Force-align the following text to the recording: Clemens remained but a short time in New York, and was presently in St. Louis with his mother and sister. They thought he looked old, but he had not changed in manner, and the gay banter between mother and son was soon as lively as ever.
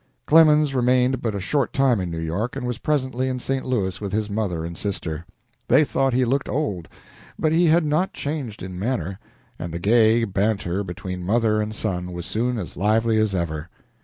Clemens 0.25 0.73
remained 0.73 1.21
but 1.21 1.35
a 1.35 1.39
short 1.39 1.73
time 1.73 1.99
in 1.99 2.09
New 2.09 2.17
York, 2.17 2.55
and 2.55 2.65
was 2.65 2.79
presently 2.79 3.27
in 3.29 3.37
St. 3.37 3.63
Louis 3.63 4.01
with 4.01 4.11
his 4.13 4.31
mother 4.31 4.65
and 4.65 4.75
sister. 4.75 5.27
They 5.67 5.83
thought 5.83 6.11
he 6.11 6.25
looked 6.25 6.49
old, 6.49 6.87
but 7.37 7.51
he 7.51 7.67
had 7.67 7.85
not 7.85 8.11
changed 8.11 8.63
in 8.63 8.79
manner, 8.79 9.19
and 9.59 9.71
the 9.71 9.77
gay 9.77 10.23
banter 10.23 10.83
between 10.83 11.23
mother 11.23 11.61
and 11.61 11.75
son 11.75 12.13
was 12.13 12.25
soon 12.25 12.57
as 12.57 12.75
lively 12.75 13.19
as 13.19 13.35
ever. 13.35 13.69